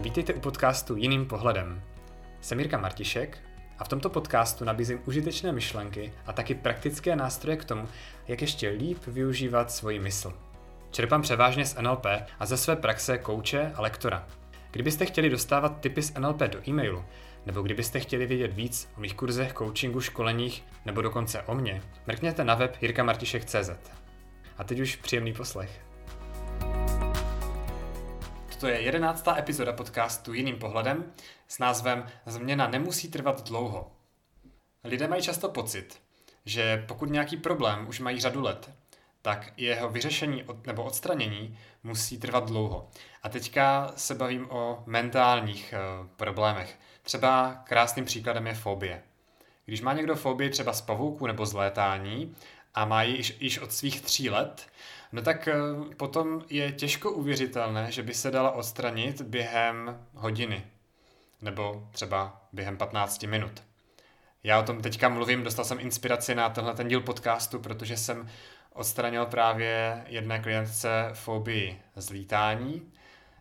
[0.00, 1.82] Vítejte u podcastu Jiným pohledem.
[2.40, 3.38] Jsem Jirka Martišek
[3.78, 7.88] a v tomto podcastu nabízím užitečné myšlenky a taky praktické nástroje k tomu,
[8.28, 10.32] jak ještě líp využívat svoji mysl.
[10.90, 12.06] Čerpám převážně z NLP
[12.38, 14.26] a ze své praxe kouče a lektora.
[14.70, 17.04] Kdybyste chtěli dostávat tipy z NLP do e-mailu,
[17.46, 22.44] nebo kdybyste chtěli vědět víc o mých kurzech, coachingu, školeních, nebo dokonce o mně, mrkněte
[22.44, 23.70] na web jirkamartišek.cz.
[24.58, 25.87] A teď už příjemný poslech.
[28.58, 31.12] Toto je jedenáctá epizoda podcastu Jiným pohledem
[31.48, 33.92] s názvem Změna nemusí trvat dlouho.
[34.84, 36.00] Lidé mají často pocit,
[36.44, 38.70] že pokud nějaký problém už mají řadu let,
[39.22, 42.88] tak jeho vyřešení nebo odstranění musí trvat dlouho.
[43.22, 45.78] A teďka se bavím o mentálních eh,
[46.16, 46.78] problémech.
[47.02, 49.02] Třeba krásným příkladem je fobie.
[49.64, 52.36] Když má někdo fobii třeba z pavouku nebo z létání
[52.74, 54.66] a má ji již, již od svých tří let,
[55.12, 55.54] no tak eh,
[55.96, 60.64] potom je těžko uvěřitelné, že by se dala odstranit během hodiny
[61.42, 63.62] nebo třeba během 15 minut.
[64.44, 68.28] Já o tom teďka mluvím, dostal jsem inspiraci na tenhle ten díl podcastu, protože jsem
[68.72, 72.92] odstranil právě jedné klientce fobii z lítání,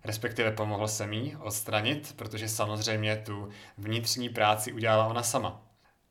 [0.03, 5.66] respektive pomohl jsem jí odstranit, protože samozřejmě tu vnitřní práci udělala ona sama.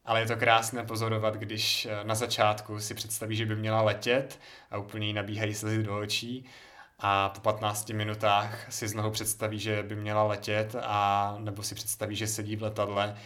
[0.06, 4.40] Ale je to krásné pozorovat, když eh, na začátku si představí, že by měla letět
[4.70, 6.44] a úplně jí nabíhají slzy do očí
[6.98, 12.16] a po 15 minutách si znovu představí, že by měla letět a nebo si představí,
[12.16, 13.16] že sedí v letadle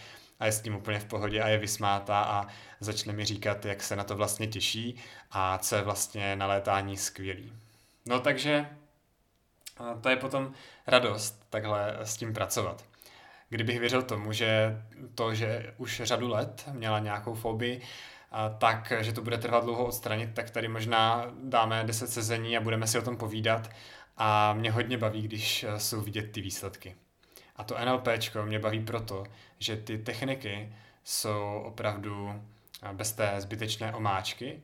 [0.40, 2.46] a je s tím úplně v pohodě a je vysmátá a
[2.80, 4.96] začne mi říkat, jak se na to vlastně těší
[5.30, 7.52] a co je vlastně na létání skvělý.
[8.06, 8.68] No takže
[10.00, 10.52] to je potom
[10.86, 12.84] radost takhle s tím pracovat.
[13.50, 14.82] Kdybych věřil tomu, že
[15.14, 17.80] to, že už řadu let měla nějakou fobii,
[18.58, 22.86] tak, že to bude trvat dlouho odstranit, tak tady možná dáme 10 sezení a budeme
[22.86, 23.70] si o tom povídat.
[24.16, 26.96] A mě hodně baví, když jsou vidět ty výsledky.
[27.56, 28.08] A to NLP
[28.44, 29.24] mě baví proto,
[29.58, 30.72] že ty techniky
[31.04, 32.42] jsou opravdu
[32.92, 34.62] bez té zbytečné omáčky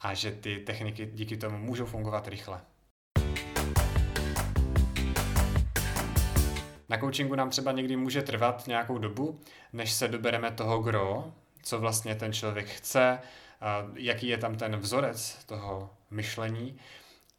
[0.00, 2.60] a že ty techniky díky tomu můžou fungovat rychle.
[6.88, 9.40] Na coachingu nám třeba někdy může trvat nějakou dobu,
[9.72, 11.32] než se dobereme toho gro,
[11.62, 13.18] co vlastně ten člověk chce,
[13.94, 16.78] jaký je tam ten vzorec toho myšlení,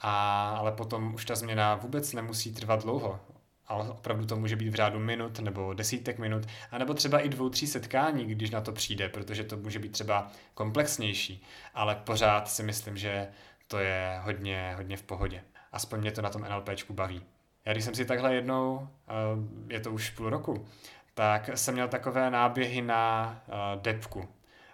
[0.01, 3.19] a, ale potom už ta změna vůbec nemusí trvat dlouho
[3.67, 7.49] ale opravdu to může být v řádu minut nebo desítek minut, anebo třeba i dvou,
[7.49, 11.43] tří setkání, když na to přijde, protože to může být třeba komplexnější,
[11.73, 13.27] ale pořád si myslím, že
[13.67, 15.43] to je hodně, hodně v pohodě.
[15.71, 17.21] Aspoň mě to na tom NLPčku baví.
[17.67, 20.65] Já když jsem si takhle jednou, eh, je to už půl roku,
[21.13, 23.51] tak jsem měl takové náběhy na eh,
[23.81, 24.27] depku.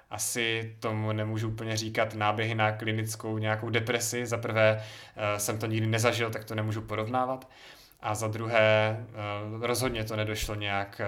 [0.09, 4.25] Asi tomu nemůžu úplně říkat náběhy na klinickou nějakou depresi.
[4.25, 4.83] Za prvé
[5.15, 7.49] eh, jsem to nikdy nezažil, tak to nemůžu porovnávat.
[8.01, 8.97] A za druhé,
[9.61, 11.01] rozhodně to nedošlo nějak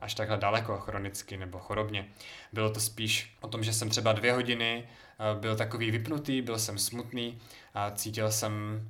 [0.00, 2.06] až takhle daleko chronicky nebo chorobně.
[2.52, 4.84] Bylo to spíš o tom, že jsem třeba dvě hodiny
[5.40, 7.38] byl takový vypnutý, byl jsem smutný
[7.74, 8.82] a cítil jsem,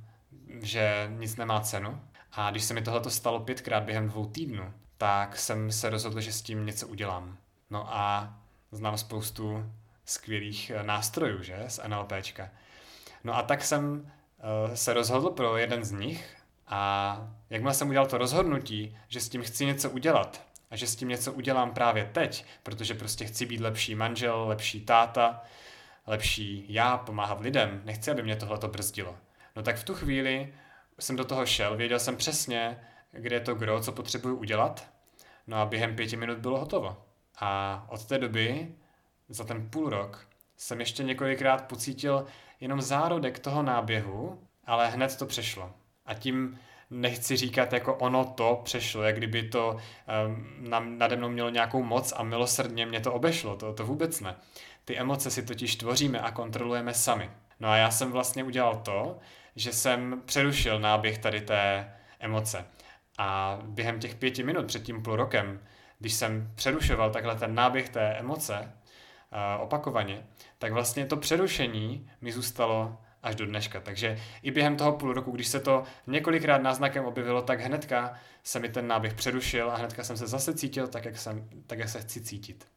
[0.61, 1.99] že nic nemá cenu.
[2.31, 6.33] A když se mi tohle stalo pětkrát během dvou týdnů, tak jsem se rozhodl, že
[6.33, 7.37] s tím něco udělám.
[7.69, 8.33] No a
[8.71, 9.71] znám spoustu
[10.05, 12.49] skvělých nástrojů, že, z NLPčka.
[13.23, 14.11] No a tak jsem
[14.73, 16.37] se rozhodl pro jeden z nich,
[16.67, 20.95] a jakmile jsem udělal to rozhodnutí, že s tím chci něco udělat a že s
[20.95, 25.41] tím něco udělám právě teď, protože prostě chci být lepší manžel, lepší táta,
[26.07, 29.15] lepší já, pomáhat lidem, nechci, aby mě tohle to brzdilo.
[29.55, 30.53] No tak v tu chvíli
[30.99, 32.79] jsem do toho šel, věděl jsem přesně,
[33.11, 34.87] kde je to gro, co potřebuju udělat,
[35.47, 36.97] no a během pěti minut bylo hotovo.
[37.39, 38.75] A od té doby,
[39.29, 40.27] za ten půl rok,
[40.57, 42.25] jsem ještě několikrát pocítil
[42.59, 45.71] jenom zárodek toho náběhu, ale hned to přešlo.
[46.05, 46.59] A tím
[46.89, 49.77] nechci říkat jako ono to přešlo, jak kdyby to
[50.27, 54.35] um, nade mnou mělo nějakou moc a milosrdně mě to obešlo, to, to vůbec ne.
[54.85, 57.31] Ty emoce si totiž tvoříme a kontrolujeme sami.
[57.59, 59.17] No a já jsem vlastně udělal to,
[59.57, 62.65] že jsem přerušil náběh tady té emoce.
[63.17, 65.59] A během těch pěti minut před tím půl rokem,
[65.99, 68.73] když jsem přerušoval takhle ten náběh té emoce
[69.59, 70.27] opakovaně,
[70.57, 73.79] tak vlastně to přerušení mi zůstalo až do dneška.
[73.79, 78.59] Takže i během toho půl roku, když se to několikrát náznakem objevilo, tak hnedka se
[78.59, 81.89] mi ten náběh přerušil a hnedka jsem se zase cítil tak, jak, jsem, tak, jak
[81.89, 82.67] se chci cítit.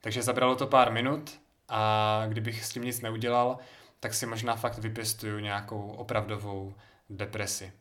[0.00, 3.58] Takže zabralo to pár minut a kdybych s tím nic neudělal,
[4.02, 6.74] tak si možná fakt vypěstuju nějakou opravdovou
[7.10, 7.72] depresi.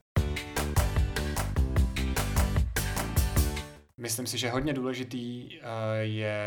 [3.98, 5.64] Myslím si, že hodně důležitý eh,
[5.98, 6.38] je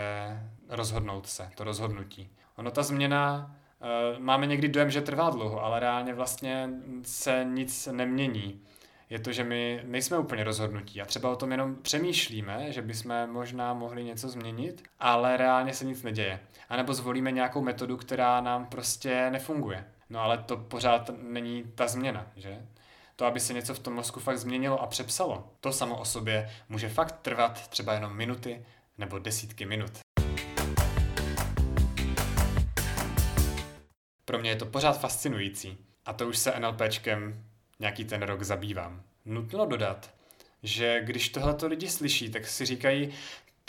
[0.69, 2.31] rozhodnout se, to rozhodnutí.
[2.57, 3.55] Ono ta změna
[3.85, 6.71] Uh, máme někdy dojem, že trvá dlouho, ale reálně vlastně
[7.03, 8.61] se nic nemění.
[9.15, 13.27] Je to, že my nejsme úplně rozhodnutí a třeba o tom jenom přemýšlíme, že bychom
[13.31, 16.41] možná mohli něco změnit, ale reálně se nic neděje.
[16.69, 19.85] A nebo zvolíme nějakou metodu, která nám prostě nefunguje.
[20.11, 22.67] No ale to pořád není ta změna, že?
[23.17, 26.51] To, aby se něco v tom mozku fakt změnilo a přepsalo, to samo o sobě
[26.69, 28.65] může fakt trvat třeba jenom minuty
[28.99, 29.99] nebo desítky minut.
[34.25, 37.45] Pro mě je to pořád fascinující a to už se NLPčkem
[37.85, 39.03] nějaký ten rok zabývám.
[39.25, 40.15] Nutno dodat,
[40.63, 43.11] že když tohleto lidi slyší, tak si říkají,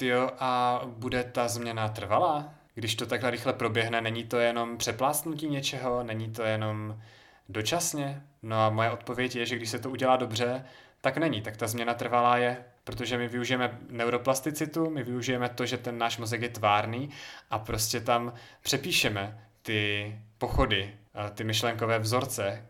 [0.02, 2.54] jo, a bude ta změna trvalá?
[2.76, 7.02] Když to takhle rychle proběhne, není to jenom přeplástnutí něčeho, není to jenom
[7.50, 8.22] dočasně?
[8.44, 10.66] No a moje odpověď je, že když se to udělá dobře,
[11.02, 15.78] tak není, tak ta změna trvalá je, protože my využijeme neuroplasticitu, my využijeme to, že
[15.78, 17.10] ten náš mozek je tvárný
[17.50, 20.96] a prostě tam přepíšeme ty pochody,
[21.34, 22.66] ty myšlenkové vzorce,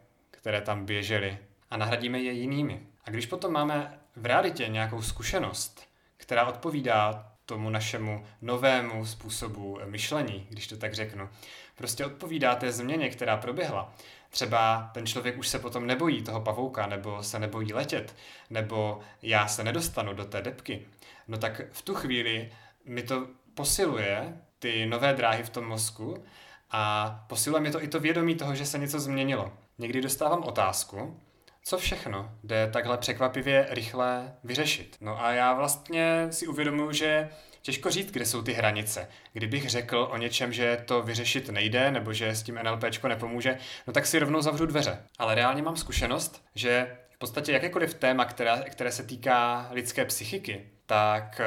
[0.45, 1.38] které tam běžely
[1.69, 2.81] a nahradíme je jinými.
[3.06, 10.47] A když potom máme v realitě nějakou zkušenost, která odpovídá tomu našemu novému způsobu myšlení,
[10.50, 11.30] když to tak řeknu,
[11.75, 13.94] prostě odpovídá té změně, která proběhla.
[14.30, 18.15] Třeba ten člověk už se potom nebojí toho pavouka, nebo se nebojí letět,
[18.50, 20.86] nebo já se nedostanu do té depky.
[21.27, 22.51] No tak v tu chvíli
[22.86, 26.24] mi to posiluje ty nové dráhy v tom mozku
[26.71, 29.51] a posiluje mi to i to vědomí toho, že se něco změnilo.
[29.77, 31.19] Někdy dostávám otázku,
[31.63, 34.98] co všechno jde takhle překvapivě rychle vyřešit.
[35.01, 37.30] No a já vlastně si uvědomuji, že
[37.62, 39.10] těžko říct, kde jsou ty hranice.
[39.33, 43.57] Kdybych řekl o něčem, že to vyřešit nejde, nebo že s tím NLPčko nepomůže,
[43.88, 45.04] no tak si rovnou zavřu dveře.
[45.19, 50.69] Ale reálně mám zkušenost, že v podstatě jakékoliv téma, které, které se týká lidské psychiky,
[50.86, 51.45] tak eh,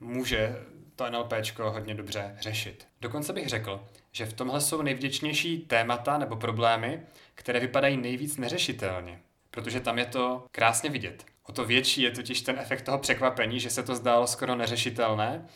[0.00, 0.56] může
[0.96, 2.86] to NLPčko hodně dobře řešit.
[3.00, 3.84] Dokonce bych řekl,
[4.16, 7.00] že v tomhle jsou nejvděčnější témata nebo problémy,
[7.34, 9.20] které vypadají nejvíc neřešitelně,
[9.50, 11.24] protože tam je to krásně vidět.
[11.46, 15.46] O to větší je totiž ten efekt toho překvapení, že se to zdálo skoro neřešitelné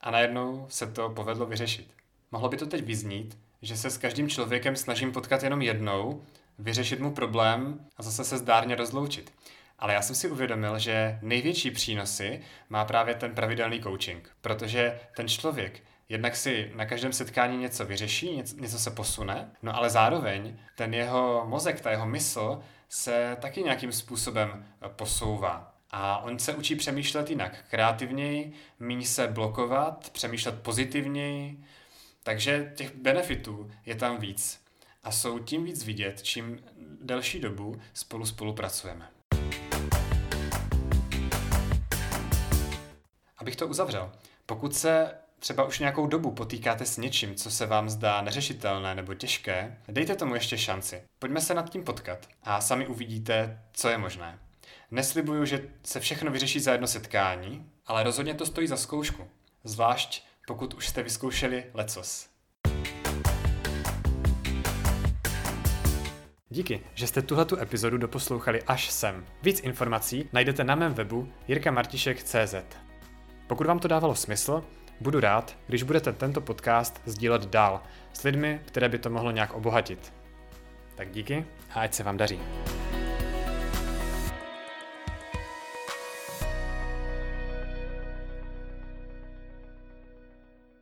[0.00, 1.94] a najednou se to povedlo vyřešit.
[2.32, 6.22] Mohlo by to teď vyznít, že se s každým člověkem snažím potkat jenom jednou,
[6.58, 9.32] vyřešit mu problém a zase se zdárně rozloučit.
[9.78, 15.28] Ale já jsem si uvědomil, že největší přínosy má právě ten pravidelný coaching, protože ten
[15.28, 20.58] člověk jednak si na každém setkání něco vyřeší, něco, něco se posune, no ale zároveň
[20.76, 25.74] ten jeho mozek, ta jeho mysl se taky nějakým způsobem eh, posouvá.
[25.90, 31.64] A on se učí přemýšlet jinak, kreativněji, méně se blokovat, přemýšlet pozitivněji,
[32.22, 34.64] takže těch benefitů je tam víc.
[35.02, 36.60] A jsou tím víc vidět, čím
[37.00, 39.10] delší dobu spolu spolupracujeme.
[43.38, 44.12] Abych to uzavřel,
[44.46, 49.14] pokud se třeba už nějakou dobu potýkáte s něčím, co se vám zdá neřešitelné nebo
[49.14, 51.02] těžké, dejte tomu ještě šanci.
[51.18, 54.38] Pojďme se nad tím potkat a sami uvidíte, co je možné.
[54.90, 59.28] Neslibuju, že se všechno vyřeší za jedno setkání, ale rozhodně to stojí za zkoušku.
[59.64, 62.28] Zvlášť pokud už jste vyzkoušeli lecos.
[66.50, 69.26] Díky, že jste tuhletu epizodu doposlouchali až sem.
[69.42, 72.54] Víc informací najdete na mém webu jirkamartišek.cz.
[73.46, 74.64] Pokud vám to dávalo smysl,
[75.00, 79.54] Budu rád, když budete tento podcast sdílet dál s lidmi, které by to mohlo nějak
[79.54, 80.12] obohatit.
[80.94, 82.40] Tak díky a ať se vám daří.